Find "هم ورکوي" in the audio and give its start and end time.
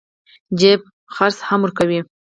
1.49-1.99